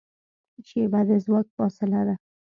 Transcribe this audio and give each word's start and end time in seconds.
شیبه 0.67 1.01
د 1.07 1.09
ځواک 1.25 1.47
فاصله 1.57 2.01
ده. 2.07 2.15